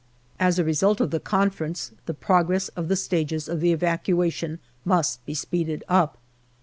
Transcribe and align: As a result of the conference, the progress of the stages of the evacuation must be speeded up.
As 0.39 0.57
a 0.57 0.63
result 0.63 0.99
of 0.99 1.11
the 1.11 1.19
conference, 1.19 1.91
the 2.07 2.15
progress 2.15 2.69
of 2.69 2.87
the 2.87 2.95
stages 2.95 3.47
of 3.47 3.59
the 3.59 3.71
evacuation 3.71 4.57
must 4.83 5.23
be 5.27 5.35
speeded 5.35 5.83
up. 5.87 6.17